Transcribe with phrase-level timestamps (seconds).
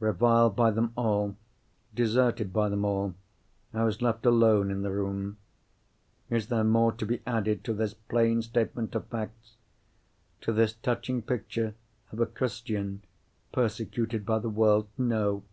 [0.00, 1.36] Reviled by them all,
[1.94, 3.14] deserted by them all,
[3.72, 5.36] I was left alone in the room.
[6.28, 11.76] Is there more to be added to this plain statement of facts—to this touching picture
[12.10, 13.02] of a Christian
[13.52, 14.88] persecuted by the world?
[14.98, 15.44] No!